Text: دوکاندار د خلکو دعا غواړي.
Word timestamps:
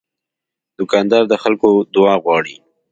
دوکاندار 0.77 1.23
د 1.27 1.33
خلکو 1.43 1.69
دعا 1.95 2.15
غواړي. 2.23 2.55